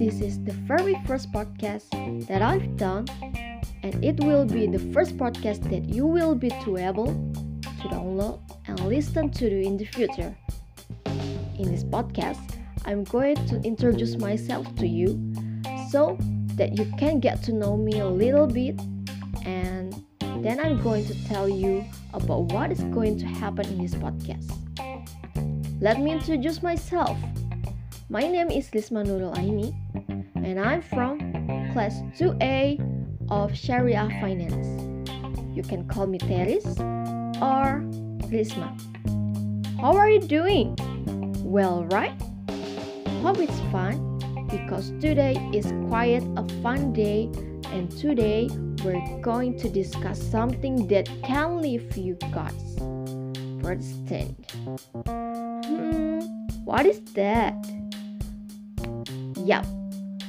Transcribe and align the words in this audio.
This 0.00 0.22
is 0.22 0.42
the 0.44 0.54
very 0.64 0.96
first 1.04 1.30
podcast 1.30 1.84
that 2.26 2.40
I've 2.40 2.78
done, 2.78 3.04
and 3.82 4.02
it 4.02 4.18
will 4.24 4.46
be 4.46 4.66
the 4.66 4.78
first 4.94 5.18
podcast 5.18 5.68
that 5.68 5.84
you 5.92 6.06
will 6.06 6.34
be 6.34 6.48
to 6.64 6.78
able 6.78 7.12
to 7.60 7.84
download 7.92 8.40
and 8.66 8.80
listen 8.88 9.28
to 9.28 9.44
in 9.44 9.76
the 9.76 9.84
future. 9.84 10.34
In 11.04 11.70
this 11.70 11.84
podcast, 11.84 12.40
I'm 12.86 13.04
going 13.04 13.36
to 13.48 13.60
introduce 13.60 14.16
myself 14.16 14.64
to 14.76 14.86
you 14.86 15.20
so 15.90 16.16
that 16.56 16.78
you 16.78 16.90
can 16.96 17.20
get 17.20 17.42
to 17.42 17.52
know 17.52 17.76
me 17.76 18.00
a 18.00 18.08
little 18.08 18.46
bit 18.46 18.80
and 19.44 20.02
then 20.40 20.60
I'm 20.60 20.80
going 20.80 21.04
to 21.12 21.28
tell 21.28 21.46
you 21.46 21.84
about 22.14 22.50
what 22.54 22.72
is 22.72 22.80
going 22.84 23.18
to 23.18 23.26
happen 23.26 23.66
in 23.66 23.82
this 23.82 23.94
podcast. 23.96 24.48
Let 25.78 26.00
me 26.00 26.12
introduce 26.12 26.62
myself. 26.62 27.18
My 28.10 28.26
name 28.26 28.50
is 28.50 28.68
Risma 28.70 29.06
Nurul 29.06 29.30
Aini 29.38 29.70
and 30.34 30.58
I'm 30.58 30.82
from 30.82 31.20
class 31.70 31.94
2A 32.18 32.82
of 33.30 33.56
Sharia 33.56 34.08
Finance. 34.20 34.66
You 35.54 35.62
can 35.62 35.86
call 35.86 36.08
me 36.08 36.18
Teris 36.18 36.66
or 37.38 37.86
Risma. 38.26 38.74
How 39.80 39.94
are 39.94 40.10
you 40.10 40.18
doing? 40.18 40.74
Well, 41.44 41.84
right? 41.84 42.20
Hope 43.22 43.38
it's 43.38 43.60
fun 43.70 44.18
because 44.50 44.90
today 44.98 45.38
is 45.54 45.70
quite 45.86 46.26
a 46.34 46.44
fun 46.64 46.92
day 46.92 47.30
and 47.70 47.88
today 47.96 48.48
we're 48.82 49.22
going 49.22 49.56
to 49.60 49.68
discuss 49.68 50.20
something 50.20 50.88
that 50.88 51.08
can 51.22 51.62
leave 51.62 51.96
you 51.96 52.16
guys 52.34 52.74
stand. 53.78 54.34
Hmm, 55.06 56.18
what 56.64 56.86
is 56.86 57.00
that? 57.14 57.54
Yep, 59.50 59.66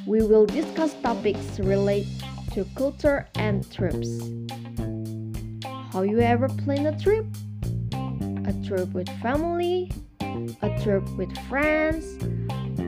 we 0.07 0.23
will 0.23 0.47
discuss 0.47 0.95
topics 0.95 1.59
related 1.59 2.09
to 2.55 2.65
culture 2.73 3.27
and 3.35 3.61
trips. 3.71 4.09
How 5.93 6.01
you 6.01 6.21
ever 6.21 6.49
plan 6.49 6.87
a 6.87 6.97
trip? 6.97 7.27
A 8.49 8.53
trip 8.65 8.91
with 8.93 9.07
family, 9.21 9.91
a 10.63 10.69
trip 10.81 11.07
with 11.19 11.29
friends, 11.47 12.17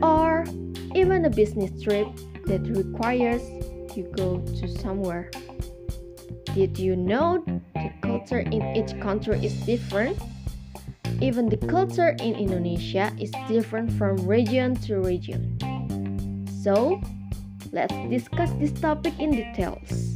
or 0.01 0.45
even 0.95 1.23
a 1.25 1.29
business 1.29 1.69
trip 1.83 2.07
that 2.47 2.61
requires 2.65 3.43
you 3.95 4.11
go 4.17 4.39
to 4.57 4.67
somewhere. 4.67 5.29
Did 6.55 6.79
you 6.79 6.95
know 6.95 7.45
the 7.75 7.93
culture 8.01 8.39
in 8.39 8.75
each 8.75 8.99
country 9.01 9.37
is 9.45 9.53
different? 9.67 10.17
Even 11.21 11.47
the 11.47 11.57
culture 11.57 12.17
in 12.17 12.33
Indonesia 12.33 13.13
is 13.19 13.29
different 13.47 13.91
from 13.93 14.17
region 14.25 14.75
to 14.89 14.97
region. 14.97 15.59
So, 16.63 17.01
let's 17.73 17.93
discuss 18.09 18.49
this 18.53 18.71
topic 18.71 19.19
in 19.19 19.31
details. 19.31 20.15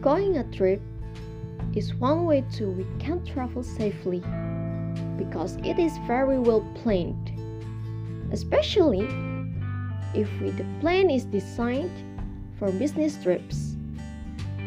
Going 0.00 0.38
a 0.38 0.44
trip 0.50 0.80
is 1.74 1.92
one 1.96 2.24
way 2.24 2.42
to 2.52 2.70
we 2.70 2.86
can 2.98 3.22
travel 3.26 3.62
safely 3.62 4.20
because 5.18 5.56
it 5.56 5.78
is 5.78 5.92
very 6.06 6.38
well 6.38 6.66
planned. 6.74 7.32
Especially 8.32 9.06
if 10.14 10.30
we, 10.40 10.48
the 10.52 10.64
plan 10.80 11.10
is 11.10 11.26
designed 11.26 11.92
for 12.58 12.72
business 12.72 13.22
trips. 13.22 13.73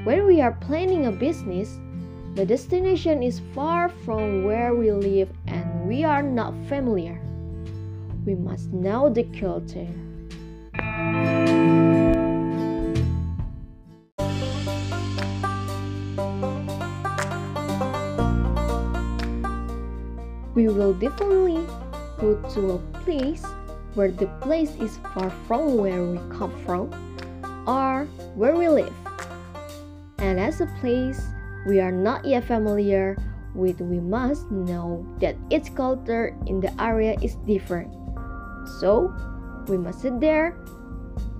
When 0.07 0.25
we 0.25 0.39
are 0.39 0.53
planning 0.53 1.05
a 1.05 1.11
business, 1.11 1.77
the 2.35 2.45
destination 2.45 3.21
is 3.21 3.41
far 3.53 3.89
from 3.89 4.45
where 4.45 4.73
we 4.73 4.89
live 4.89 5.27
and 5.47 5.85
we 5.85 6.05
are 6.05 6.23
not 6.23 6.53
familiar. 6.69 7.19
We 8.25 8.33
must 8.33 8.71
know 8.71 9.09
the 9.09 9.25
culture. 9.37 9.91
we 20.55 20.69
will 20.69 20.93
definitely 20.93 21.67
go 22.17 22.39
to 22.55 22.71
a 22.71 22.77
place 23.03 23.43
where 23.95 24.11
the 24.11 24.27
place 24.39 24.73
is 24.79 24.95
far 25.13 25.29
from 25.49 25.75
where 25.75 26.01
we 26.01 26.17
come 26.31 26.55
from 26.63 26.95
or 27.67 28.05
where 28.35 28.55
we 28.55 28.69
live. 28.69 29.06
And 30.19 30.39
as 30.39 30.61
a 30.61 30.67
place 30.79 31.21
we 31.67 31.79
are 31.79 31.91
not 31.91 32.25
yet 32.25 32.45
familiar 32.45 33.17
with, 33.53 33.81
we 33.81 33.99
must 33.99 34.49
know 34.51 35.05
that 35.19 35.35
each 35.49 35.73
culture 35.75 36.35
in 36.45 36.59
the 36.59 36.73
area 36.81 37.17
is 37.21 37.35
different. 37.45 37.93
So, 38.79 39.13
we 39.67 39.77
must 39.77 40.01
sit 40.01 40.19
there 40.19 40.57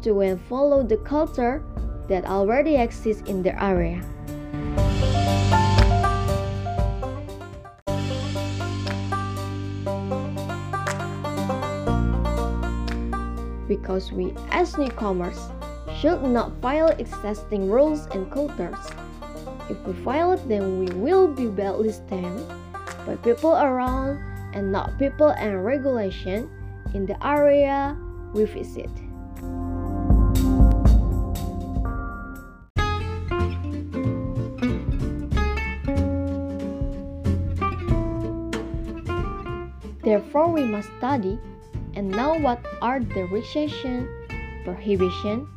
to 0.04 0.22
and 0.22 0.40
follow 0.42 0.84
the 0.84 0.98
culture 0.98 1.64
that 2.08 2.26
already 2.26 2.76
exists 2.76 3.24
in 3.30 3.44
the 3.44 3.56
area. 3.64 4.04
because 13.68 14.12
we 14.14 14.34
as 14.52 14.78
newcomers 14.78 15.52
should 16.00 16.22
not 16.22 16.52
violate 16.62 17.00
existing 17.00 17.70
rules 17.70 18.06
and 18.08 18.32
cultures. 18.32 18.78
If 19.70 19.78
we 19.86 19.94
violate 19.94 20.48
them, 20.48 20.80
we 20.80 20.86
will 20.94 21.28
be 21.28 21.48
badly 21.48 21.92
stand 21.92 22.46
by 23.06 23.16
people 23.18 23.56
around 23.56 24.22
and 24.54 24.72
not 24.72 24.98
people 25.00 25.30
and 25.30 25.66
regulation 25.66 26.50
in 26.94 27.06
the 27.06 27.18
area 27.26 27.98
we 28.34 28.46
visit. 28.46 28.90
Therefore, 40.04 40.48
we 40.48 40.64
must 40.64 40.90
study 41.00 41.38
and 41.96 42.10
know 42.10 42.36
what 42.40 42.64
are 42.82 43.02
the 43.02 43.24
restriction, 43.26 44.08
prohibition, 44.64 45.50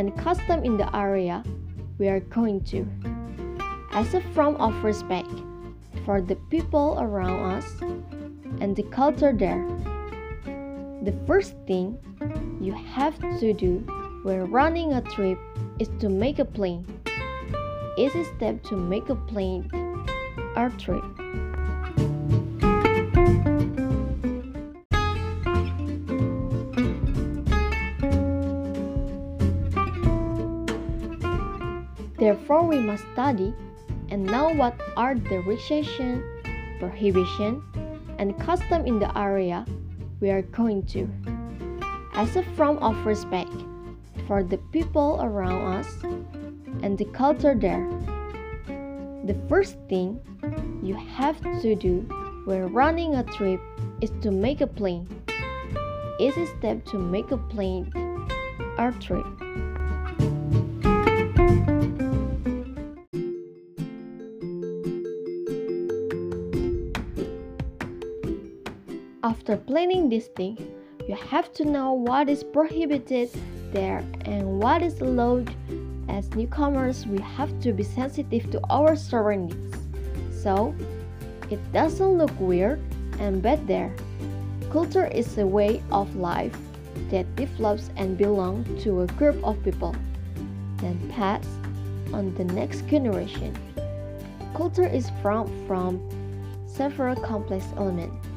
and 0.00 0.16
custom 0.16 0.64
in 0.64 0.78
the 0.78 0.96
area 0.96 1.44
we 1.98 2.08
are 2.08 2.20
going 2.20 2.64
to. 2.64 2.88
As 3.92 4.14
a 4.14 4.22
form 4.32 4.56
of 4.56 4.72
respect 4.82 5.28
for 6.06 6.22
the 6.22 6.36
people 6.48 6.96
around 6.98 7.58
us 7.58 7.68
and 8.62 8.74
the 8.74 8.82
culture 8.84 9.34
there. 9.36 9.62
The 11.04 11.12
first 11.26 11.54
thing 11.66 11.98
you 12.62 12.72
have 12.72 13.18
to 13.40 13.52
do 13.52 13.84
when 14.22 14.50
running 14.50 14.94
a 14.94 15.02
trip 15.02 15.38
is 15.78 15.90
to 16.00 16.08
make 16.08 16.38
a 16.38 16.46
plan. 16.46 16.86
Easy 17.98 18.24
step 18.24 18.62
to 18.64 18.76
make 18.76 19.10
a 19.10 19.16
plan 19.16 19.68
our 20.56 20.70
trip. 20.70 21.04
Therefore, 32.30 32.62
we 32.62 32.78
must 32.78 33.02
study 33.12 33.52
and 34.08 34.22
know 34.22 34.54
what 34.54 34.80
are 34.96 35.16
the 35.16 35.40
restriction, 35.40 36.22
prohibition, 36.78 37.60
and 38.18 38.38
custom 38.38 38.86
in 38.86 39.00
the 39.00 39.10
area 39.18 39.66
we 40.20 40.30
are 40.30 40.42
going 40.42 40.86
to. 40.94 41.10
As 42.14 42.36
a 42.36 42.44
form 42.54 42.78
of 42.78 43.04
respect 43.04 43.50
for 44.28 44.44
the 44.44 44.58
people 44.70 45.18
around 45.20 45.74
us 45.74 45.90
and 46.84 46.96
the 46.96 47.06
culture 47.06 47.56
there. 47.56 47.90
The 49.26 49.34
first 49.48 49.74
thing 49.88 50.20
you 50.84 50.94
have 50.94 51.40
to 51.62 51.74
do 51.74 52.06
when 52.44 52.72
running 52.72 53.16
a 53.16 53.24
trip 53.24 53.60
is 54.00 54.12
to 54.22 54.30
make 54.30 54.60
a 54.60 54.68
plan. 54.68 55.08
Easy 56.20 56.46
step 56.46 56.84
to 56.94 56.96
make 56.96 57.32
a 57.32 57.38
plan 57.50 57.90
our 58.78 58.92
trip. 58.92 59.26
After 69.22 69.58
planning 69.58 70.08
this 70.08 70.28
thing, 70.28 70.56
you 71.06 71.14
have 71.14 71.52
to 71.54 71.66
know 71.66 71.92
what 71.92 72.30
is 72.30 72.42
prohibited 72.42 73.28
there 73.70 74.02
and 74.24 74.58
what 74.58 74.80
is 74.80 74.98
allowed. 75.02 75.54
As 76.08 76.34
newcomers, 76.34 77.06
we 77.06 77.20
have 77.20 77.60
to 77.60 77.74
be 77.74 77.82
sensitive 77.82 78.50
to 78.50 78.60
our 78.70 78.96
surroundings 78.96 79.76
so 80.32 80.74
it 81.50 81.60
doesn't 81.70 82.16
look 82.16 82.32
weird 82.40 82.80
and 83.18 83.42
bad 83.42 83.66
there. 83.66 83.94
Culture 84.72 85.06
is 85.08 85.36
a 85.36 85.46
way 85.46 85.82
of 85.92 86.16
life 86.16 86.56
that 87.10 87.26
develops 87.36 87.90
and 87.96 88.16
belongs 88.16 88.82
to 88.84 89.02
a 89.02 89.06
group 89.18 89.36
of 89.44 89.62
people, 89.62 89.94
then 90.78 90.98
pass 91.10 91.44
on 92.14 92.34
the 92.36 92.44
next 92.44 92.86
generation. 92.88 93.54
culture 94.54 94.86
is 94.86 95.10
formed 95.22 95.52
from 95.66 96.00
several 96.66 97.16
complex 97.16 97.66
elements. 97.76 98.29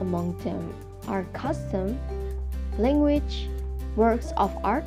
Among 0.00 0.36
them 0.38 0.74
are 1.06 1.24
custom, 1.32 1.98
language, 2.78 3.48
works 3.96 4.32
of 4.36 4.56
art, 4.62 4.86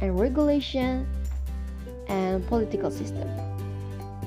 and 0.00 0.18
regulation 0.18 1.06
and 2.08 2.46
political 2.46 2.90
system. 2.90 3.28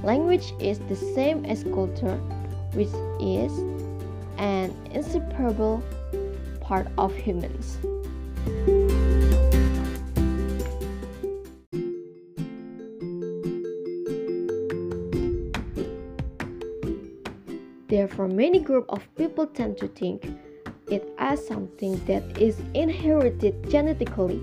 Language 0.03 0.53
is 0.59 0.79
the 0.88 0.95
same 0.95 1.45
as 1.45 1.63
culture, 1.63 2.17
which 2.73 2.94
is 3.19 3.51
an 4.38 4.75
inseparable 4.91 5.83
part 6.61 6.88
of 6.97 7.15
humans. 7.15 7.77
Therefore, 18.17 18.35
many 18.35 18.59
group 18.59 18.85
of 18.89 19.07
people 19.15 19.45
tend 19.45 19.77
to 19.77 19.87
think 19.89 20.25
it 20.89 21.07
as 21.19 21.45
something 21.45 22.03
that 22.05 22.23
is 22.41 22.59
inherited 22.73 23.69
genetically. 23.69 24.39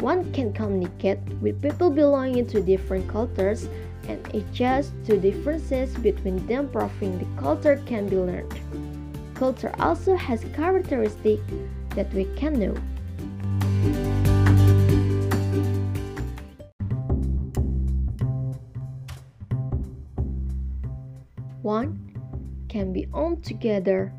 One 0.00 0.32
can 0.32 0.54
communicate 0.54 1.18
with 1.42 1.60
people 1.60 1.90
belonging 1.90 2.46
to 2.46 2.62
different 2.62 3.06
cultures 3.10 3.68
and 4.08 4.26
adjust 4.34 4.92
to 5.04 5.18
differences 5.20 5.94
between 5.96 6.46
them 6.46 6.70
proving 6.70 7.18
the 7.18 7.28
culture 7.38 7.76
can 7.84 8.08
be 8.08 8.16
learned. 8.16 8.58
Culture 9.34 9.74
also 9.78 10.16
has 10.16 10.42
characteristics 10.56 11.42
that 11.90 12.10
we 12.14 12.24
can 12.36 12.58
know. 12.58 12.74
Together. 23.42 24.12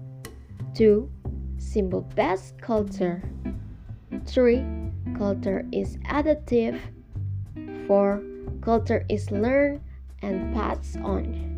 Two, 0.74 1.10
symbol 1.58 2.02
best 2.16 2.60
culture. 2.62 3.22
Three, 4.26 4.66
culture 5.18 5.66
is 5.72 5.98
adaptive. 6.10 6.80
Four, 7.88 8.24
culture 8.62 9.06
is 9.10 9.32
learned 9.32 9.82
and 10.22 10.54
passed 10.54 10.98
on. 10.98 11.52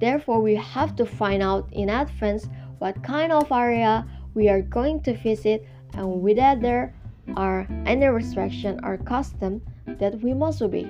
Therefore, 0.00 0.40
we 0.42 0.56
have 0.56 0.96
to 0.96 1.06
find 1.06 1.42
out 1.42 1.68
in 1.72 1.88
advance 1.88 2.48
what 2.78 3.02
kind 3.04 3.30
of 3.30 3.52
area 3.52 4.04
we 4.34 4.48
are 4.48 4.60
going 4.60 5.00
to 5.02 5.14
visit 5.14 5.64
and 5.94 6.20
whether 6.20 6.92
are 7.36 7.66
any 7.86 8.06
restriction 8.06 8.80
or 8.84 8.96
custom 8.98 9.62
that 9.86 10.20
we 10.20 10.34
must 10.34 10.62
obey, 10.62 10.86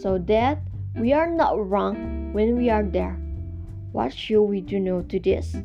so 0.00 0.18
that 0.18 0.60
we 0.96 1.12
are 1.12 1.30
not 1.30 1.68
wrong 1.68 2.32
when 2.32 2.56
we 2.56 2.70
are 2.70 2.82
there. 2.82 3.18
What 3.92 4.12
should 4.12 4.42
we 4.42 4.60
do 4.60 4.80
know 4.80 5.02
to 5.02 5.18
this? 5.18 5.56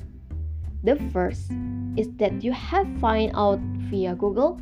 The 0.84 0.96
first 1.12 1.52
is 1.98 2.10
that 2.18 2.44
you 2.44 2.52
have 2.52 2.88
find 3.00 3.32
out 3.36 3.60
via 3.90 4.16
Google 4.16 4.60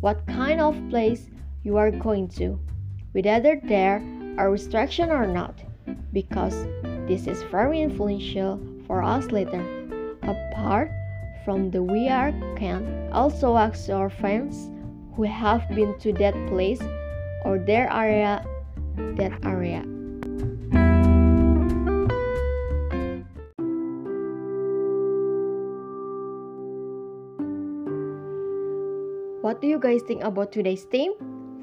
what 0.00 0.26
kind 0.26 0.60
of 0.60 0.76
place 0.90 1.30
you 1.62 1.76
are 1.76 1.90
going 1.90 2.28
to, 2.28 2.58
whether 3.12 3.60
there 3.64 4.02
are 4.38 4.50
restriction 4.50 5.10
or 5.10 5.26
not, 5.26 5.62
because 6.12 6.66
this 7.08 7.26
is 7.26 7.42
very 7.44 7.80
influential 7.80 8.60
for 8.86 9.02
us 9.02 9.32
later. 9.32 9.64
Apart 10.22 10.90
from 11.44 11.70
the 11.70 11.82
we 11.82 12.08
are 12.08 12.32
can 12.56 13.08
also 13.12 13.56
ask 13.56 13.88
our 13.90 14.10
friends 14.10 14.70
who 15.16 15.24
have 15.24 15.66
been 15.70 15.98
to 15.98 16.12
that 16.12 16.34
place 16.46 16.80
or 17.44 17.58
their 17.58 17.90
area 17.90 18.44
that 19.16 19.32
area. 19.44 19.82
What 29.42 29.60
do 29.60 29.68
you 29.68 29.78
guys 29.78 30.02
think 30.02 30.24
about 30.24 30.50
today's 30.52 30.84
theme? 30.84 31.12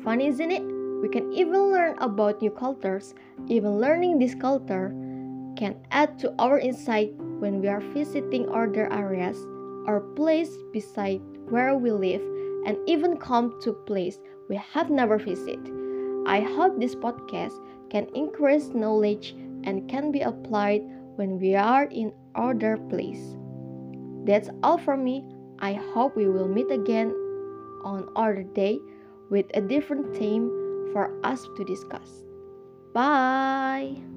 Fun, 0.03 0.21
isn't 0.21 0.51
it? 0.51 0.63
We 1.01 1.09
can 1.09 1.33
even 1.33 1.71
learn 1.71 1.97
about 1.99 2.41
new 2.41 2.51
cultures. 2.51 3.13
Even 3.47 3.79
learning 3.79 4.19
this 4.19 4.35
culture 4.35 4.89
can 5.57 5.75
add 5.91 6.17
to 6.19 6.33
our 6.39 6.59
insight 6.59 7.13
when 7.39 7.59
we 7.59 7.67
are 7.67 7.81
visiting 7.91 8.47
other 8.49 8.91
areas 8.91 9.37
or 9.85 9.99
place 10.15 10.55
beside 10.71 11.19
where 11.49 11.75
we 11.75 11.91
live 11.91 12.23
and 12.65 12.77
even 12.87 13.17
come 13.17 13.59
to 13.61 13.73
place 13.85 14.19
we 14.49 14.55
have 14.55 14.89
never 14.89 15.17
visited. 15.17 15.59
I 16.25 16.41
hope 16.41 16.79
this 16.79 16.95
podcast 16.95 17.53
can 17.89 18.07
increase 18.15 18.69
knowledge 18.69 19.35
and 19.63 19.89
can 19.89 20.11
be 20.11 20.21
applied 20.21 20.81
when 21.15 21.39
we 21.39 21.55
are 21.55 21.85
in 21.85 22.13
other 22.35 22.77
place. 22.89 23.37
That's 24.25 24.49
all 24.63 24.77
from 24.77 25.03
me. 25.03 25.25
I 25.59 25.73
hope 25.73 26.15
we 26.15 26.27
will 26.27 26.47
meet 26.47 26.71
again 26.71 27.09
on 27.83 28.09
other 28.15 28.43
day 28.43 28.79
with 29.29 29.45
a 29.53 29.61
different 29.61 30.15
theme 30.15 30.49
for 30.93 31.13
us 31.23 31.47
to 31.57 31.63
discuss. 31.63 32.23
Bye. 32.93 34.12